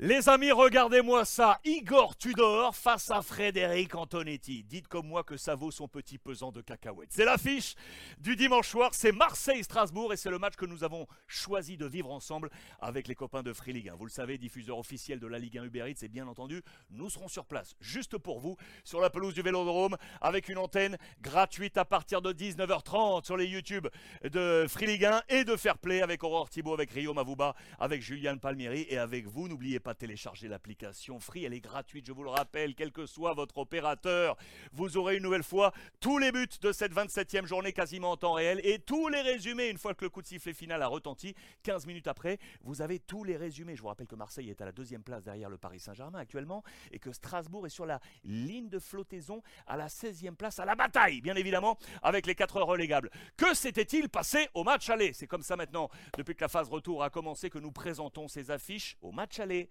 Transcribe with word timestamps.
Les 0.00 0.28
amis, 0.28 0.52
regardez-moi 0.52 1.24
ça. 1.24 1.58
Igor 1.64 2.16
Tudor 2.16 2.76
face 2.76 3.10
à 3.10 3.20
Frédéric 3.20 3.96
Antonetti. 3.96 4.62
Dites 4.62 4.86
comme 4.86 5.08
moi 5.08 5.24
que 5.24 5.36
ça 5.36 5.56
vaut 5.56 5.72
son 5.72 5.88
petit 5.88 6.18
pesant 6.18 6.52
de 6.52 6.60
cacahuètes. 6.60 7.08
C'est 7.10 7.24
l'affiche 7.24 7.74
du 8.20 8.36
dimanche 8.36 8.68
soir. 8.68 8.90
C'est 8.94 9.10
Marseille-Strasbourg 9.10 10.12
et 10.12 10.16
c'est 10.16 10.30
le 10.30 10.38
match 10.38 10.54
que 10.54 10.66
nous 10.66 10.84
avons 10.84 11.08
choisi 11.26 11.76
de 11.76 11.84
vivre 11.84 12.12
ensemble 12.12 12.48
avec 12.78 13.08
les 13.08 13.16
copains 13.16 13.42
de 13.42 13.52
Free 13.52 13.72
Ligue 13.72 13.88
1. 13.88 13.96
Vous 13.96 14.04
le 14.04 14.10
savez, 14.12 14.38
diffuseur 14.38 14.78
officiel 14.78 15.18
de 15.18 15.26
la 15.26 15.40
Ligue 15.40 15.58
1 15.58 15.64
Uber 15.64 15.90
Eats 15.90 16.04
et 16.04 16.08
bien 16.08 16.28
entendu, 16.28 16.62
nous 16.90 17.10
serons 17.10 17.26
sur 17.26 17.44
place 17.44 17.74
juste 17.80 18.18
pour 18.18 18.38
vous 18.38 18.56
sur 18.84 19.00
la 19.00 19.10
pelouse 19.10 19.34
du 19.34 19.42
Vélodrome 19.42 19.96
avec 20.20 20.48
une 20.48 20.58
antenne 20.58 20.96
gratuite 21.22 21.76
à 21.76 21.84
partir 21.84 22.22
de 22.22 22.32
19h30 22.32 23.24
sur 23.24 23.36
les 23.36 23.46
YouTube 23.46 23.88
de 24.22 24.64
Free 24.68 24.86
Ligue 24.86 25.06
1 25.06 25.22
et 25.28 25.42
de 25.42 25.56
Fair 25.56 25.76
Play 25.76 26.02
avec 26.02 26.22
Aurore 26.22 26.50
Thibault, 26.50 26.74
avec 26.74 26.92
Rio 26.92 27.14
Mavouba, 27.14 27.56
avec 27.80 28.00
Julian 28.00 28.38
Palmieri 28.38 28.86
et 28.88 28.98
avec 28.98 29.26
vous. 29.26 29.48
N'oubliez 29.48 29.80
pas 29.80 29.87
télécharger 29.94 30.48
l'application 30.48 31.20
Free, 31.20 31.44
elle 31.44 31.54
est 31.54 31.60
gratuite, 31.60 32.06
je 32.06 32.12
vous 32.12 32.22
le 32.22 32.30
rappelle, 32.30 32.74
quel 32.74 32.92
que 32.92 33.06
soit 33.06 33.34
votre 33.34 33.58
opérateur. 33.58 34.36
Vous 34.72 34.96
aurez 34.96 35.16
une 35.16 35.22
nouvelle 35.22 35.42
fois 35.42 35.72
tous 36.00 36.18
les 36.18 36.32
buts 36.32 36.46
de 36.60 36.72
cette 36.72 36.92
27e 36.92 37.46
journée 37.46 37.72
quasiment 37.72 38.12
en 38.12 38.16
temps 38.16 38.32
réel 38.32 38.60
et 38.64 38.78
tous 38.78 39.08
les 39.08 39.20
résumés 39.20 39.68
une 39.68 39.78
fois 39.78 39.94
que 39.94 40.04
le 40.04 40.10
coup 40.10 40.22
de 40.22 40.26
sifflet 40.26 40.52
final 40.52 40.82
a 40.82 40.86
retenti. 40.86 41.34
15 41.62 41.86
minutes 41.86 42.06
après, 42.06 42.38
vous 42.62 42.82
avez 42.82 42.98
tous 42.98 43.24
les 43.24 43.36
résumés. 43.36 43.76
Je 43.76 43.82
vous 43.82 43.88
rappelle 43.88 44.06
que 44.06 44.14
Marseille 44.14 44.50
est 44.50 44.60
à 44.60 44.64
la 44.64 44.72
deuxième 44.72 45.02
place 45.02 45.24
derrière 45.24 45.50
le 45.50 45.58
Paris 45.58 45.80
Saint-Germain 45.80 46.18
actuellement 46.18 46.62
et 46.92 46.98
que 46.98 47.12
Strasbourg 47.12 47.66
est 47.66 47.70
sur 47.70 47.86
la 47.86 48.00
ligne 48.24 48.68
de 48.68 48.78
flottaison 48.78 49.42
à 49.66 49.76
la 49.76 49.88
16e 49.88 50.34
place 50.34 50.58
à 50.58 50.64
la 50.64 50.74
bataille, 50.74 51.20
bien 51.20 51.34
évidemment, 51.34 51.78
avec 52.02 52.26
les 52.26 52.34
4 52.34 52.58
heures 52.58 52.66
relégables. 52.66 53.10
Que 53.36 53.54
s'était-il 53.54 54.08
passé 54.08 54.48
au 54.54 54.64
match 54.64 54.88
aller? 54.88 55.12
C'est 55.12 55.26
comme 55.26 55.42
ça 55.42 55.56
maintenant, 55.56 55.88
depuis 56.16 56.34
que 56.34 56.42
la 56.42 56.48
phase 56.48 56.68
retour 56.68 57.02
a 57.02 57.10
commencé, 57.10 57.50
que 57.50 57.58
nous 57.58 57.72
présentons 57.72 58.28
ces 58.28 58.50
affiches 58.50 58.96
au 59.00 59.12
match 59.12 59.38
aller. 59.38 59.70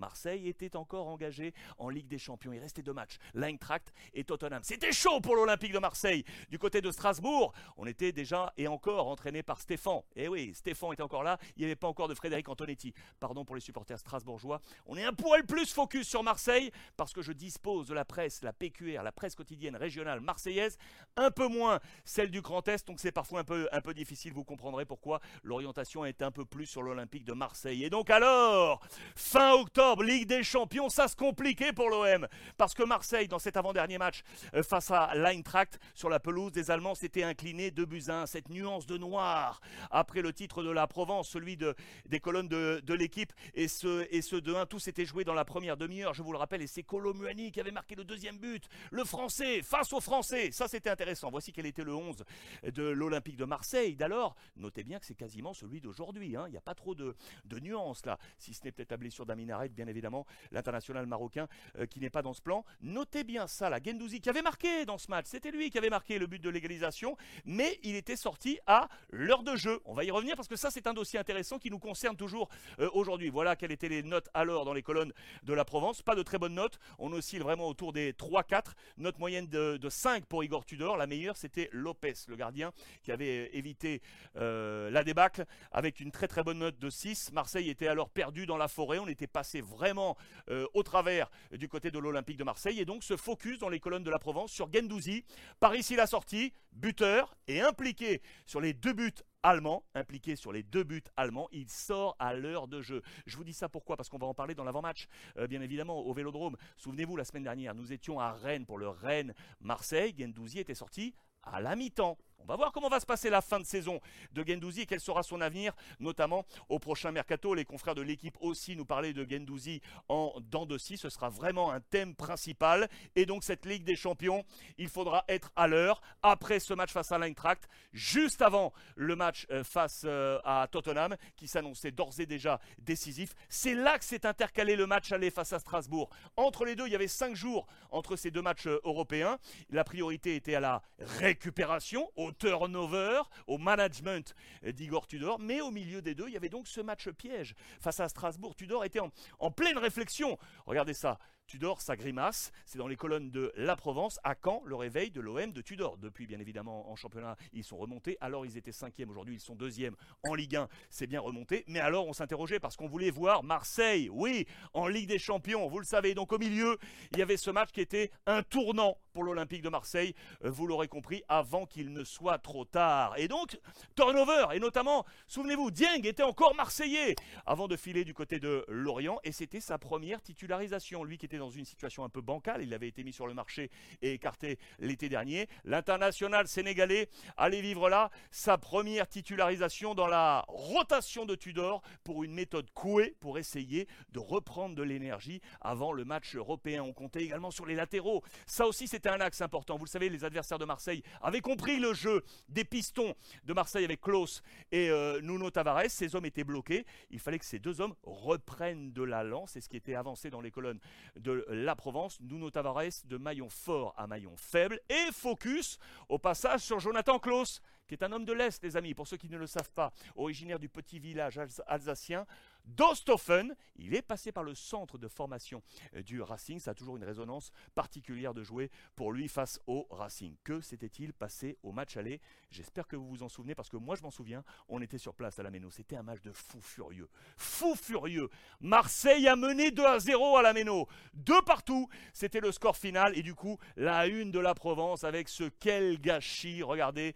Marseille 0.00 0.48
était 0.48 0.74
encore 0.76 1.06
engagé 1.08 1.54
en 1.78 1.90
Ligue 1.90 2.08
des 2.08 2.18
Champions. 2.18 2.52
Il 2.52 2.58
restait 2.58 2.82
deux 2.82 2.92
matchs, 2.92 3.18
l'Eintracht 3.34 3.92
et 4.14 4.24
Tottenham. 4.24 4.62
C'était 4.64 4.92
chaud 4.92 5.20
pour 5.20 5.36
l'Olympique 5.36 5.72
de 5.72 5.78
Marseille. 5.78 6.24
Du 6.48 6.58
côté 6.58 6.80
de 6.80 6.90
Strasbourg, 6.90 7.52
on 7.76 7.86
était 7.86 8.10
déjà 8.10 8.52
et 8.56 8.66
encore 8.66 9.08
entraîné 9.08 9.42
par 9.42 9.60
Stéphane. 9.60 10.00
Et 10.16 10.24
eh 10.24 10.28
oui, 10.28 10.52
Stéphane 10.54 10.94
était 10.94 11.02
encore 11.02 11.22
là. 11.22 11.38
Il 11.56 11.60
n'y 11.60 11.66
avait 11.66 11.76
pas 11.76 11.88
encore 11.88 12.08
de 12.08 12.14
Frédéric 12.14 12.48
Antonetti. 12.48 12.94
Pardon 13.20 13.44
pour 13.44 13.54
les 13.54 13.60
supporters 13.60 13.98
strasbourgeois. 13.98 14.60
On 14.86 14.96
est 14.96 15.04
un 15.04 15.12
poil 15.12 15.44
plus 15.44 15.72
focus 15.72 16.08
sur 16.08 16.22
Marseille 16.22 16.70
parce 16.96 17.12
que 17.12 17.20
je 17.20 17.32
dispose 17.32 17.86
de 17.86 17.94
la 17.94 18.06
presse, 18.06 18.42
la 18.42 18.52
PQR, 18.52 19.02
la 19.02 19.12
presse 19.12 19.34
quotidienne 19.34 19.76
régionale 19.76 20.20
marseillaise, 20.20 20.78
un 21.16 21.30
peu 21.30 21.46
moins 21.46 21.78
celle 22.04 22.30
du 22.30 22.40
Grand 22.40 22.66
Est. 22.68 22.86
Donc 22.86 23.00
c'est 23.00 23.12
parfois 23.12 23.40
un 23.40 23.44
peu, 23.44 23.68
un 23.70 23.80
peu 23.82 23.92
difficile. 23.92 24.32
Vous 24.32 24.44
comprendrez 24.44 24.86
pourquoi 24.86 25.20
l'orientation 25.42 26.06
est 26.06 26.22
un 26.22 26.30
peu 26.30 26.46
plus 26.46 26.66
sur 26.66 26.82
l'Olympique 26.82 27.24
de 27.24 27.34
Marseille. 27.34 27.84
Et 27.84 27.90
donc 27.90 28.08
alors, 28.08 28.80
fin 29.14 29.52
octobre, 29.52 29.89
Ligue 29.98 30.26
des 30.28 30.42
Champions, 30.42 30.88
ça 30.88 31.08
se 31.08 31.16
compliquait 31.16 31.72
pour 31.72 31.90
l'OM. 31.90 32.26
Parce 32.56 32.74
que 32.74 32.82
Marseille, 32.82 33.28
dans 33.28 33.38
cet 33.38 33.56
avant-dernier 33.56 33.98
match 33.98 34.22
euh, 34.54 34.62
face 34.62 34.90
à 34.90 35.14
l'Eintracht, 35.14 35.78
sur 35.94 36.08
la 36.08 36.20
pelouse 36.20 36.52
des 36.52 36.70
Allemands, 36.70 36.94
s'était 36.94 37.24
incliné 37.24 37.70
de 37.70 37.84
buts 37.84 38.04
Cette 38.26 38.48
nuance 38.48 38.86
de 38.86 38.96
noir, 38.96 39.60
après 39.90 40.22
le 40.22 40.32
titre 40.32 40.62
de 40.62 40.70
la 40.70 40.86
Provence, 40.86 41.28
celui 41.28 41.56
de, 41.56 41.74
des 42.06 42.20
colonnes 42.20 42.48
de, 42.48 42.94
l'équipe, 42.94 43.32
et 43.54 43.68
ce, 43.68 44.06
et 44.10 44.22
ce 44.22 44.36
de 44.36 44.54
1, 44.54 44.66
tout 44.66 44.78
s'était 44.78 45.04
joué 45.04 45.24
dans 45.24 45.34
la 45.34 45.44
première 45.44 45.76
demi-heure, 45.76 46.14
je 46.14 46.22
vous 46.22 46.32
le 46.32 46.38
rappelle, 46.38 46.62
et 46.62 46.66
c'est 46.66 46.82
Colomuani 46.82 47.52
qui 47.52 47.60
avait 47.60 47.70
marqué 47.70 47.94
le 47.94 48.04
deuxième 48.04 48.38
but. 48.38 48.68
Le 48.90 49.04
Français, 49.04 49.62
face 49.62 49.92
aux 49.92 50.00
Français. 50.00 50.50
Ça, 50.52 50.68
c'était 50.68 50.90
intéressant. 50.90 51.30
Voici 51.30 51.52
quel 51.52 51.66
était 51.66 51.84
le 51.84 51.94
11 51.94 52.24
de 52.64 52.82
l'Olympique 52.82 53.36
de 53.36 53.44
Marseille 53.44 53.96
d'alors. 53.96 54.36
Notez 54.56 54.84
bien 54.84 54.98
que 54.98 55.06
c'est 55.06 55.14
quasiment 55.14 55.54
celui 55.54 55.80
d'aujourd'hui. 55.80 56.36
Hein. 56.36 56.44
Il 56.48 56.52
n'y 56.52 56.56
a 56.56 56.62
pas 56.62 56.74
trop 56.74 56.94
de, 56.94 57.16
de 57.44 57.60
nuances 57.60 58.04
là, 58.06 58.18
si 58.38 58.54
ce 58.54 58.64
n'est 58.64 58.72
peut-être 58.72 58.90
la 58.90 58.96
blessure 58.96 59.26
d'Aminaret 59.26 59.68
bien 59.80 59.88
évidemment 59.88 60.26
l'international 60.52 61.06
marocain 61.06 61.48
euh, 61.78 61.86
qui 61.86 62.00
n'est 62.00 62.10
pas 62.10 62.20
dans 62.20 62.34
ce 62.34 62.42
plan. 62.42 62.66
Notez 62.82 63.24
bien 63.24 63.46
ça, 63.46 63.70
la 63.70 63.82
Gendouzi 63.82 64.20
qui 64.20 64.28
avait 64.28 64.42
marqué 64.42 64.84
dans 64.84 64.98
ce 64.98 65.10
match, 65.10 65.24
c'était 65.28 65.50
lui 65.50 65.70
qui 65.70 65.78
avait 65.78 65.88
marqué 65.88 66.18
le 66.18 66.26
but 66.26 66.38
de 66.38 66.50
l'égalisation, 66.50 67.16
mais 67.46 67.78
il 67.82 67.96
était 67.96 68.16
sorti 68.16 68.58
à 68.66 68.88
l'heure 69.10 69.42
de 69.42 69.56
jeu. 69.56 69.80
On 69.86 69.94
va 69.94 70.04
y 70.04 70.10
revenir 70.10 70.36
parce 70.36 70.48
que 70.48 70.56
ça 70.56 70.70
c'est 70.70 70.86
un 70.86 70.92
dossier 70.92 71.18
intéressant 71.18 71.58
qui 71.58 71.70
nous 71.70 71.78
concerne 71.78 72.14
toujours 72.14 72.50
euh, 72.78 72.90
aujourd'hui. 72.92 73.30
Voilà 73.30 73.56
quelles 73.56 73.72
étaient 73.72 73.88
les 73.88 74.02
notes 74.02 74.28
alors 74.34 74.66
dans 74.66 74.74
les 74.74 74.82
colonnes 74.82 75.14
de 75.44 75.54
la 75.54 75.64
Provence. 75.64 76.02
Pas 76.02 76.14
de 76.14 76.22
très 76.22 76.38
bonnes 76.38 76.54
notes, 76.54 76.78
on 76.98 77.10
oscille 77.12 77.40
vraiment 77.40 77.66
autour 77.66 77.94
des 77.94 78.12
3-4. 78.12 78.72
Note 78.98 79.18
moyenne 79.18 79.46
de, 79.46 79.78
5 79.88 80.26
pour 80.26 80.44
Igor 80.44 80.66
Tudor. 80.66 80.98
La 80.98 81.06
meilleure 81.06 81.38
c'était 81.38 81.70
Lopez, 81.72 82.14
le 82.28 82.36
gardien, 82.36 82.72
qui 83.02 83.12
avait 83.12 83.50
évité 83.56 84.02
euh, 84.36 84.90
la 84.90 85.04
débâcle 85.04 85.46
avec 85.72 86.00
une 86.00 86.10
très 86.10 86.28
très 86.28 86.42
bonne 86.42 86.58
note 86.58 86.78
de 86.78 86.90
6. 86.90 87.32
Marseille 87.32 87.70
était 87.70 87.88
alors 87.88 88.10
perdu 88.10 88.44
dans 88.44 88.58
la 88.58 88.68
forêt, 88.68 88.98
on 88.98 89.08
était 89.08 89.26
passé 89.26 89.59
vraiment 89.60 90.16
euh, 90.48 90.66
au 90.74 90.82
travers 90.82 91.30
du 91.52 91.68
côté 91.68 91.90
de 91.90 91.98
l'Olympique 91.98 92.36
de 92.36 92.44
Marseille. 92.44 92.80
Et 92.80 92.84
donc 92.84 93.04
se 93.04 93.16
focus 93.16 93.58
dans 93.58 93.68
les 93.68 93.80
colonnes 93.80 94.04
de 94.04 94.10
la 94.10 94.18
Provence 94.18 94.52
sur 94.52 94.72
Gendouzi. 94.72 95.24
Par 95.58 95.74
ici 95.74 95.96
la 95.96 96.06
sortie, 96.06 96.52
buteur 96.72 97.34
et 97.48 97.60
impliqué 97.60 98.22
sur 98.46 98.60
les 98.60 98.72
deux 98.72 98.92
buts 98.92 99.14
allemands, 99.42 99.84
impliqué 99.94 100.36
sur 100.36 100.52
les 100.52 100.62
deux 100.62 100.84
buts 100.84 101.02
allemands. 101.16 101.48
Il 101.52 101.68
sort 101.68 102.16
à 102.18 102.34
l'heure 102.34 102.68
de 102.68 102.80
jeu. 102.80 103.02
Je 103.26 103.36
vous 103.36 103.44
dis 103.44 103.52
ça 103.52 103.68
pourquoi? 103.68 103.96
Parce 103.96 104.08
qu'on 104.08 104.18
va 104.18 104.26
en 104.26 104.34
parler 104.34 104.54
dans 104.54 104.64
l'avant-match, 104.64 105.06
euh, 105.38 105.46
bien 105.46 105.60
évidemment, 105.60 106.00
au 106.00 106.12
Vélodrome. 106.12 106.56
Souvenez-vous, 106.76 107.16
la 107.16 107.24
semaine 107.24 107.44
dernière, 107.44 107.74
nous 107.74 107.92
étions 107.92 108.20
à 108.20 108.32
Rennes 108.32 108.66
pour 108.66 108.78
le 108.78 108.88
Rennes-Marseille. 108.88 110.14
Gendouzi 110.18 110.58
était 110.58 110.74
sorti 110.74 111.14
à 111.42 111.60
la 111.60 111.76
mi-temps. 111.76 112.18
On 112.42 112.46
va 112.46 112.56
voir 112.56 112.72
comment 112.72 112.88
va 112.88 113.00
se 113.00 113.06
passer 113.06 113.28
la 113.28 113.42
fin 113.42 113.60
de 113.60 113.64
saison 113.64 114.00
de 114.32 114.42
Gendouzi 114.42 114.82
et 114.82 114.86
quel 114.86 115.00
sera 115.00 115.22
son 115.22 115.40
avenir, 115.40 115.74
notamment 115.98 116.46
au 116.68 116.78
prochain 116.78 117.12
mercato. 117.12 117.54
Les 117.54 117.64
confrères 117.64 117.94
de 117.94 118.02
l'équipe 118.02 118.36
aussi 118.40 118.76
nous 118.76 118.86
parlaient 118.86 119.12
de 119.12 119.26
Gendouzi 119.28 119.82
en 120.08 120.32
dents 120.40 120.66
de 120.66 120.78
scie. 120.78 120.96
Ce 120.96 121.10
sera 121.10 121.28
vraiment 121.28 121.70
un 121.70 121.80
thème 121.80 122.14
principal. 122.14 122.88
Et 123.14 123.26
donc 123.26 123.44
cette 123.44 123.66
Ligue 123.66 123.84
des 123.84 123.94
Champions, 123.94 124.44
il 124.78 124.88
faudra 124.88 125.24
être 125.28 125.52
à 125.54 125.66
l'heure 125.66 126.00
après 126.22 126.60
ce 126.60 126.72
match 126.72 126.92
face 126.92 127.12
à 127.12 127.18
l'Eintracht, 127.18 127.68
juste 127.92 128.42
avant 128.42 128.72
le 128.96 129.16
match 129.16 129.29
euh, 129.50 129.64
face 129.64 130.02
euh, 130.04 130.38
à 130.44 130.66
Tottenham, 130.70 131.16
qui 131.36 131.48
s'annonçait 131.48 131.90
d'ores 131.90 132.18
et 132.18 132.26
déjà 132.26 132.60
décisif. 132.78 133.34
C'est 133.48 133.74
là 133.74 133.98
que 133.98 134.04
s'est 134.04 134.26
intercalé 134.26 134.76
le 134.76 134.86
match 134.86 135.12
aller 135.12 135.30
face 135.30 135.52
à 135.52 135.58
Strasbourg. 135.58 136.10
Entre 136.36 136.64
les 136.64 136.76
deux, 136.76 136.86
il 136.86 136.92
y 136.92 136.94
avait 136.94 137.08
cinq 137.08 137.34
jours 137.34 137.66
entre 137.90 138.16
ces 138.16 138.30
deux 138.30 138.42
matchs 138.42 138.66
euh, 138.66 138.80
européens. 138.84 139.38
La 139.70 139.84
priorité 139.84 140.36
était 140.36 140.54
à 140.54 140.60
la 140.60 140.82
récupération, 140.98 142.10
au 142.16 142.32
turnover, 142.32 143.22
au 143.46 143.58
management 143.58 144.34
d'Igor 144.62 145.06
Tudor, 145.06 145.38
mais 145.38 145.60
au 145.60 145.70
milieu 145.70 146.02
des 146.02 146.14
deux, 146.14 146.28
il 146.28 146.34
y 146.34 146.36
avait 146.36 146.48
donc 146.48 146.68
ce 146.68 146.80
match 146.80 147.08
piège 147.10 147.54
face 147.80 148.00
à 148.00 148.08
Strasbourg. 148.08 148.54
Tudor 148.54 148.84
était 148.84 149.00
en, 149.00 149.10
en 149.38 149.50
pleine 149.50 149.78
réflexion. 149.78 150.38
Regardez 150.66 150.94
ça. 150.94 151.18
Tudor, 151.50 151.80
sa 151.80 151.96
grimace, 151.96 152.52
c'est 152.64 152.78
dans 152.78 152.86
les 152.86 152.94
colonnes 152.94 153.32
de 153.32 153.50
La 153.56 153.74
Provence. 153.74 154.20
À 154.22 154.36
quand 154.36 154.62
le 154.66 154.76
réveil 154.76 155.10
de 155.10 155.20
l'OM 155.20 155.50
de 155.50 155.60
Tudor 155.60 155.96
Depuis, 155.96 156.28
bien 156.28 156.38
évidemment, 156.38 156.88
en 156.88 156.94
championnat, 156.94 157.36
ils 157.52 157.64
sont 157.64 157.76
remontés. 157.76 158.16
Alors, 158.20 158.46
ils 158.46 158.56
étaient 158.56 158.70
cinquième. 158.70 159.10
Aujourd'hui, 159.10 159.34
ils 159.34 159.40
sont 159.40 159.56
deuxième 159.56 159.96
en 160.22 160.36
Ligue 160.36 160.54
1. 160.54 160.68
C'est 160.90 161.08
bien 161.08 161.20
remonté. 161.20 161.64
Mais 161.66 161.80
alors, 161.80 162.06
on 162.06 162.12
s'interrogeait 162.12 162.60
parce 162.60 162.76
qu'on 162.76 162.86
voulait 162.86 163.10
voir 163.10 163.42
Marseille, 163.42 164.08
oui, 164.12 164.46
en 164.74 164.86
Ligue 164.86 165.08
des 165.08 165.18
Champions. 165.18 165.68
Vous 165.68 165.80
le 165.80 165.84
savez. 165.84 166.14
Donc, 166.14 166.32
au 166.32 166.38
milieu, 166.38 166.78
il 167.10 167.18
y 167.18 167.22
avait 167.22 167.36
ce 167.36 167.50
match 167.50 167.72
qui 167.72 167.80
était 167.80 168.12
un 168.26 168.44
tournant 168.44 168.96
pour 169.12 169.24
l'Olympique 169.24 169.62
de 169.62 169.68
Marseille. 169.68 170.14
Euh, 170.44 170.50
vous 170.50 170.66
l'aurez 170.66 170.88
compris, 170.88 171.22
avant 171.28 171.66
qu'il 171.66 171.92
ne 171.92 172.04
soit 172.04 172.38
trop 172.38 172.64
tard. 172.64 173.14
Et 173.16 173.28
donc, 173.28 173.58
turnover. 173.96 174.46
Et 174.54 174.60
notamment, 174.60 175.04
souvenez-vous, 175.26 175.70
Dieng 175.70 176.04
était 176.04 176.22
encore 176.22 176.54
Marseillais 176.54 177.14
avant 177.46 177.68
de 177.68 177.76
filer 177.76 178.04
du 178.04 178.14
côté 178.14 178.38
de 178.38 178.64
Lorient. 178.68 179.18
Et 179.24 179.32
c'était 179.32 179.60
sa 179.60 179.78
première 179.78 180.22
titularisation. 180.22 181.04
Lui 181.04 181.18
qui 181.18 181.26
était 181.26 181.38
dans 181.38 181.50
une 181.50 181.64
situation 181.64 182.04
un 182.04 182.08
peu 182.08 182.20
bancale. 182.20 182.62
Il 182.62 182.74
avait 182.74 182.88
été 182.88 183.04
mis 183.04 183.12
sur 183.12 183.26
le 183.26 183.34
marché 183.34 183.70
et 184.02 184.12
écarté 184.12 184.58
l'été 184.78 185.08
dernier. 185.08 185.48
L'international 185.64 186.48
sénégalais 186.48 187.08
allait 187.36 187.60
vivre 187.60 187.88
là 187.88 188.10
sa 188.30 188.58
première 188.58 189.08
titularisation 189.08 189.94
dans 189.94 190.06
la 190.06 190.44
rotation 190.48 191.24
de 191.26 191.34
Tudor 191.34 191.82
pour 192.04 192.24
une 192.24 192.32
méthode 192.32 192.70
couée 192.72 193.16
pour 193.20 193.38
essayer 193.38 193.88
de 194.10 194.18
reprendre 194.18 194.74
de 194.74 194.82
l'énergie 194.82 195.40
avant 195.60 195.92
le 195.92 196.04
match 196.04 196.36
européen. 196.36 196.82
On 196.82 196.92
comptait 196.92 197.22
également 197.22 197.50
sur 197.50 197.66
les 197.66 197.74
latéraux. 197.74 198.22
Ça 198.46 198.66
aussi, 198.66 198.88
c'était 199.00 199.08
un 199.08 199.20
axe 199.22 199.40
important. 199.40 199.78
Vous 199.78 199.86
le 199.86 199.88
savez, 199.88 200.10
les 200.10 200.26
adversaires 200.26 200.58
de 200.58 200.66
Marseille 200.66 201.02
avaient 201.22 201.40
compris 201.40 201.80
le 201.80 201.94
jeu 201.94 202.22
des 202.50 202.64
pistons 202.64 203.14
de 203.44 203.54
Marseille 203.54 203.82
avec 203.82 204.02
Klaus 204.02 204.42
et 204.72 204.90
euh, 204.90 205.22
Nuno 205.22 205.50
Tavares. 205.50 205.88
Ces 205.88 206.14
hommes 206.14 206.26
étaient 206.26 206.44
bloqués. 206.44 206.84
Il 207.08 207.18
fallait 207.18 207.38
que 207.38 207.46
ces 207.46 207.58
deux 207.58 207.80
hommes 207.80 207.94
reprennent 208.02 208.92
de 208.92 209.02
la 209.02 209.24
lance. 209.24 209.52
C'est 209.52 209.62
ce 209.62 209.70
qui 209.70 209.78
était 209.78 209.94
avancé 209.94 210.28
dans 210.28 210.42
les 210.42 210.50
colonnes 210.50 210.80
de 211.16 211.46
la 211.48 211.74
Provence, 211.76 212.20
Nuno 212.20 212.50
Tavares 212.50 213.06
de 213.06 213.16
maillon 213.16 213.48
fort 213.48 213.94
à 213.96 214.06
maillon 214.06 214.36
faible 214.36 214.78
et 214.90 215.10
focus 215.12 215.78
au 216.10 216.18
passage 216.18 216.60
sur 216.60 216.78
Jonathan 216.78 217.18
Klaus 217.18 217.62
qui 217.90 217.94
est 217.94 218.04
un 218.04 218.12
homme 218.12 218.24
de 218.24 218.32
l'Est, 218.32 218.62
les 218.62 218.76
amis, 218.76 218.94
pour 218.94 219.08
ceux 219.08 219.16
qui 219.16 219.28
ne 219.28 219.36
le 219.36 219.48
savent 219.48 219.72
pas, 219.72 219.92
originaire 220.14 220.60
du 220.60 220.68
petit 220.68 221.00
village 221.00 221.40
alsacien 221.66 222.24
d'Osthofen. 222.64 223.54
Il 223.76 223.94
est 223.94 224.02
passé 224.02 224.32
par 224.32 224.44
le 224.44 224.54
centre 224.54 224.98
de 224.98 225.08
formation 225.08 225.62
euh, 225.96 226.02
du 226.02 226.20
Racing. 226.20 226.58
Ça 226.58 226.72
a 226.72 226.74
toujours 226.74 226.96
une 226.96 227.04
résonance 227.04 227.50
particulière 227.74 228.34
de 228.34 228.42
jouer 228.42 228.70
pour 228.94 229.12
lui 229.12 229.28
face 229.28 229.58
au 229.66 229.86
Racing. 229.90 230.36
Que 230.44 230.60
s'était-il 230.60 231.12
passé 231.12 231.58
au 231.62 231.72
match 231.72 231.96
aller? 231.96 232.20
J'espère 232.50 232.86
que 232.86 232.96
vous 232.96 233.08
vous 233.08 233.22
en 233.22 233.28
souvenez 233.28 233.54
parce 233.54 233.68
que 233.68 233.76
moi 233.76 233.96
je 233.96 234.02
m'en 234.02 234.10
souviens. 234.10 234.44
On 234.68 234.80
était 234.82 234.98
sur 234.98 235.14
place 235.14 235.38
à 235.38 235.42
la 235.42 235.50
Méno. 235.50 235.70
C'était 235.70 235.96
un 235.96 236.02
match 236.02 236.20
de 236.20 236.32
fou 236.32 236.60
furieux. 236.60 237.08
Fou 237.36 237.74
furieux. 237.74 238.28
Marseille 238.60 239.26
a 239.28 239.36
mené 239.36 239.70
2 239.70 239.84
à 239.84 239.98
0 239.98 240.36
à 240.36 240.42
la 240.42 240.52
Méno. 240.52 240.86
Deux 241.14 241.42
partout. 241.42 241.88
C'était 242.12 242.40
le 242.40 242.52
score 242.52 242.76
final. 242.76 243.16
Et 243.16 243.22
du 243.22 243.34
coup, 243.34 243.58
la 243.76 244.06
une 244.06 244.30
de 244.30 244.38
la 244.38 244.54
Provence 244.54 245.04
avec 245.04 245.28
ce 245.28 245.44
quel 245.44 246.00
gâchis. 246.00 246.62
Regardez, 246.62 247.14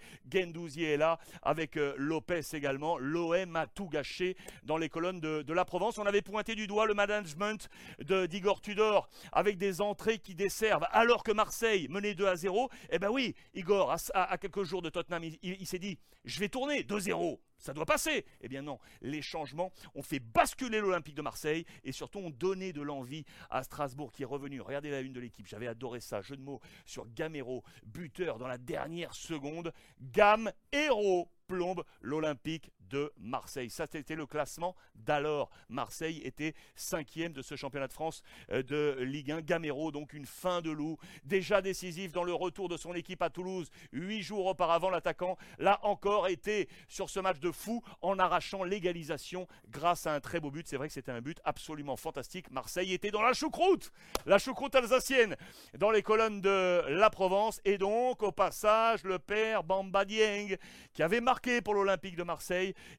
Gendouzi 0.64 0.84
est 0.84 0.96
là 0.96 1.18
avec 1.42 1.76
euh, 1.76 1.94
Lopez 1.96 2.40
également. 2.52 2.98
L'OM 2.98 3.56
a 3.56 3.66
tout 3.66 3.88
gâché 3.88 4.36
dans 4.64 4.76
les 4.76 4.88
colonnes 4.88 5.20
de, 5.20 5.52
la 5.52 5.64
Provence. 5.64 5.98
On 5.98 6.06
avait 6.06 6.22
pointé 6.22 6.54
du 6.54 6.66
doigt 6.66 6.86
le 6.86 6.94
management 6.94 7.68
d'Igor 8.00 8.60
Tudor 8.60 9.08
avec 9.32 9.58
des 9.58 9.80
entrées 9.80 10.18
qui 10.18 10.34
desservent 10.34 10.86
alors 10.90 11.22
que 11.22 11.32
Marseille 11.32 11.86
menait 11.88 12.14
2 12.14 12.26
à 12.26 12.36
0. 12.36 12.70
Eh 12.90 12.98
ben 12.98 13.10
oui, 13.10 13.34
Igor, 13.54 13.94
à, 14.14 14.38
quelques 14.38 14.64
jours 14.64 14.82
de 14.82 14.90
Tottenham, 14.90 15.22
il, 15.42 15.66
s'est 15.66 15.78
dit 15.78 15.98
je 16.24 16.40
vais 16.40 16.48
tourner 16.48 16.82
2-0 16.82 17.38
ça 17.64 17.72
doit 17.72 17.86
passer. 17.86 18.26
Eh 18.42 18.48
bien 18.48 18.62
non, 18.62 18.78
les 19.00 19.22
changements 19.22 19.72
ont 19.94 20.02
fait 20.02 20.20
basculer 20.20 20.80
l'Olympique 20.80 21.14
de 21.14 21.22
Marseille 21.22 21.64
et 21.82 21.92
surtout 21.92 22.18
ont 22.18 22.30
donné 22.30 22.72
de 22.74 22.82
l'envie 22.82 23.24
à 23.48 23.62
Strasbourg 23.62 24.12
qui 24.12 24.22
est 24.22 24.26
revenu. 24.26 24.60
Regardez 24.60 24.90
la 24.90 25.00
une 25.00 25.14
de 25.14 25.20
l'équipe, 25.20 25.46
j'avais 25.46 25.66
adoré 25.66 26.00
ça, 26.00 26.20
jeu 26.20 26.36
de 26.36 26.42
mots 26.42 26.60
sur 26.84 27.06
Gamero, 27.08 27.64
buteur 27.86 28.38
dans 28.38 28.48
la 28.48 28.58
dernière 28.58 29.14
seconde. 29.14 29.72
Gam 30.00 30.50
héros 30.72 31.30
plombe 31.46 31.84
l'Olympique 32.02 32.70
de 32.90 33.12
Marseille. 33.18 33.70
Ça, 33.70 33.86
c'était 33.90 34.14
le 34.14 34.26
classement 34.26 34.74
d'alors. 34.94 35.50
Marseille 35.68 36.20
était 36.24 36.54
cinquième 36.74 37.32
de 37.32 37.42
ce 37.42 37.56
championnat 37.56 37.88
de 37.88 37.92
France 37.92 38.22
euh, 38.50 38.62
de 38.62 39.02
Ligue 39.02 39.32
1. 39.32 39.40
Gamero, 39.42 39.90
donc 39.90 40.12
une 40.12 40.26
fin 40.26 40.60
de 40.62 40.70
loup, 40.70 40.98
déjà 41.24 41.60
décisif 41.60 42.12
dans 42.12 42.24
le 42.24 42.34
retour 42.34 42.68
de 42.68 42.76
son 42.76 42.94
équipe 42.94 43.22
à 43.22 43.30
Toulouse. 43.30 43.70
Huit 43.92 44.22
jours 44.22 44.46
auparavant, 44.46 44.90
l'attaquant 44.90 45.36
l'a 45.58 45.84
encore 45.84 46.28
été 46.28 46.68
sur 46.88 47.10
ce 47.10 47.20
match 47.20 47.40
de 47.40 47.50
fou 47.50 47.82
en 48.00 48.18
arrachant 48.18 48.64
l'égalisation 48.64 49.46
grâce 49.68 50.06
à 50.06 50.14
un 50.14 50.20
très 50.20 50.40
beau 50.40 50.50
but. 50.50 50.66
C'est 50.66 50.76
vrai 50.76 50.88
que 50.88 50.94
c'était 50.94 51.12
un 51.12 51.20
but 51.20 51.40
absolument 51.44 51.96
fantastique. 51.96 52.50
Marseille 52.50 52.92
était 52.92 53.10
dans 53.10 53.22
la 53.22 53.32
choucroute, 53.32 53.92
la 54.26 54.38
choucroute 54.38 54.74
alsacienne, 54.74 55.36
dans 55.78 55.90
les 55.90 56.02
colonnes 56.02 56.40
de 56.40 56.82
la 56.88 57.10
Provence. 57.10 57.60
Et 57.64 57.78
donc, 57.78 58.22
au 58.22 58.32
passage, 58.32 59.04
le 59.04 59.18
père 59.18 59.64
Bamba 59.64 60.04
Dieng, 60.04 60.56
qui 60.92 61.02
avait 61.02 61.20
marqué 61.20 61.60
pour 61.60 61.74
l'Olympique 61.74 62.16
de 62.16 62.22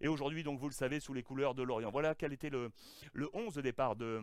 Et 0.01 0.07
aujourd'hui, 0.07 0.43
donc 0.43 0.59
vous 0.59 0.67
le 0.67 0.73
savez, 0.73 0.99
sous 0.99 1.13
les 1.13 1.23
couleurs 1.23 1.55
de 1.55 1.63
Lorient. 1.63 1.91
Voilà 1.91 2.15
quel 2.15 2.33
était 2.33 2.49
le, 2.49 2.71
le 3.13 3.29
11 3.33 3.55
de 3.55 3.61
départ 3.61 3.95
de 3.95 4.21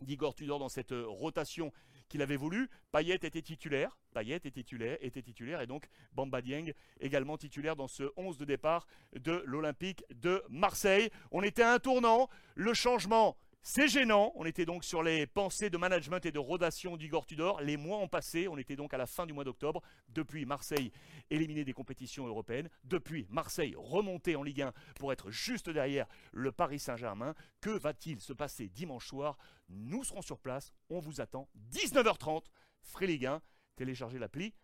d'Igor 0.00 0.34
Tudor 0.34 0.58
dans 0.58 0.68
cette 0.68 0.92
rotation 0.92 1.72
qu'il 2.08 2.22
avait 2.22 2.36
voulu. 2.36 2.68
Payet 2.90 3.14
était 3.14 3.42
titulaire, 3.42 3.96
Payet 4.12 4.36
était 4.36 4.50
titulaire, 4.50 4.98
était 5.00 5.22
titulaire 5.22 5.60
et 5.60 5.66
donc 5.66 5.88
Bamba 6.12 6.42
Dieng 6.42 6.72
également 7.00 7.38
titulaire 7.38 7.76
dans 7.76 7.88
ce 7.88 8.10
11 8.16 8.36
de 8.36 8.44
départ 8.44 8.86
de 9.14 9.42
l'Olympique 9.46 10.04
de 10.14 10.42
Marseille. 10.48 11.10
On 11.30 11.42
était 11.42 11.62
à 11.62 11.74
un 11.74 11.78
tournant, 11.78 12.28
le 12.54 12.74
changement 12.74 13.36
c'est 13.64 13.86
gênant. 13.86 14.32
On 14.34 14.44
était 14.44 14.64
donc 14.64 14.82
sur 14.82 15.04
les 15.04 15.26
pensées 15.26 15.70
de 15.70 15.78
management 15.78 16.26
et 16.26 16.32
de 16.32 16.38
rodation 16.40 16.96
d'Igor 16.96 17.26
Tudor. 17.26 17.60
Les 17.60 17.76
mois 17.76 17.98
ont 17.98 18.08
passé. 18.08 18.48
On 18.48 18.58
était 18.58 18.74
donc 18.74 18.92
à 18.92 18.98
la 18.98 19.06
fin 19.06 19.24
du 19.24 19.32
mois 19.32 19.44
d'octobre. 19.44 19.82
Depuis 20.08 20.44
Marseille 20.44 20.90
éliminé 21.30 21.64
des 21.64 21.72
compétitions 21.72 22.26
européennes. 22.26 22.68
Depuis 22.82 23.26
Marseille 23.30 23.74
remonté 23.76 24.34
en 24.34 24.42
Ligue 24.42 24.62
1 24.62 24.72
pour 24.98 25.12
être 25.12 25.30
juste 25.30 25.70
derrière 25.70 26.08
le 26.32 26.50
Paris 26.50 26.80
Saint-Germain. 26.80 27.34
Que 27.60 27.70
va-t-il 27.70 28.20
se 28.20 28.32
passer 28.32 28.68
dimanche 28.68 29.06
soir? 29.06 29.38
Nous 29.68 30.02
serons 30.02 30.22
sur 30.22 30.40
place. 30.40 30.72
On 30.90 30.98
vous 30.98 31.20
attend. 31.20 31.48
19h30. 31.70 32.42
Free 32.82 33.06
Ligue 33.06 33.26
1. 33.26 33.42
Téléchargez 33.76 34.18
l'appli. 34.18 34.54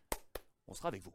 On 0.67 0.75
sera 0.75 0.89
avec 0.89 1.03
vous. 1.03 1.15